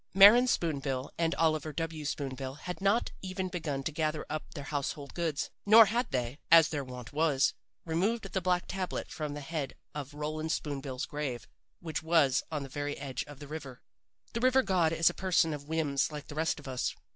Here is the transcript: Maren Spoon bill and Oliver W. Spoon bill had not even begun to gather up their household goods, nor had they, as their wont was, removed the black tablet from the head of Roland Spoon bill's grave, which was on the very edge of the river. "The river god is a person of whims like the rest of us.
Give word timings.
Maren 0.15 0.47
Spoon 0.47 0.79
bill 0.79 1.11
and 1.19 1.35
Oliver 1.35 1.71
W. 1.71 2.05
Spoon 2.05 2.33
bill 2.33 2.55
had 2.55 2.81
not 2.81 3.11
even 3.21 3.49
begun 3.49 3.83
to 3.83 3.91
gather 3.91 4.25
up 4.31 4.55
their 4.55 4.63
household 4.63 5.13
goods, 5.13 5.51
nor 5.63 5.85
had 5.85 6.09
they, 6.09 6.39
as 6.49 6.69
their 6.69 6.83
wont 6.83 7.13
was, 7.13 7.53
removed 7.85 8.23
the 8.33 8.41
black 8.41 8.65
tablet 8.67 9.09
from 9.11 9.35
the 9.35 9.41
head 9.41 9.75
of 9.93 10.15
Roland 10.15 10.51
Spoon 10.51 10.81
bill's 10.81 11.05
grave, 11.05 11.47
which 11.81 12.01
was 12.01 12.41
on 12.51 12.63
the 12.63 12.67
very 12.69 12.97
edge 12.97 13.23
of 13.25 13.37
the 13.37 13.47
river. 13.47 13.83
"The 14.33 14.39
river 14.39 14.63
god 14.63 14.91
is 14.91 15.11
a 15.11 15.13
person 15.13 15.53
of 15.53 15.67
whims 15.67 16.11
like 16.11 16.29
the 16.29 16.33
rest 16.33 16.59
of 16.59 16.67
us. 16.67 16.95